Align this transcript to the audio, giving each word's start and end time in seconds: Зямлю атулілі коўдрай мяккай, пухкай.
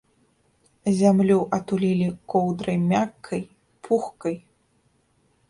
Зямлю 0.99 1.37
атулілі 1.57 2.07
коўдрай 2.35 2.77
мяккай, 2.93 3.45
пухкай. 3.87 4.35